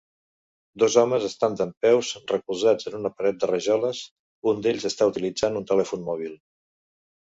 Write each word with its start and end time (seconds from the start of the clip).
Dos 0.83 0.95
homes 1.01 1.27
estan 1.27 1.57
dempeus 1.59 2.09
recolzats 2.33 2.91
en 2.93 2.97
una 3.03 3.13
paret 3.21 3.39
de 3.45 3.53
rajoles, 3.55 4.03
un 4.55 4.67
d'ells 4.67 4.93
està 4.95 5.13
utilitzant 5.15 5.65
un 5.65 5.73
telèfon 5.75 6.13
mòbil. 6.13 6.39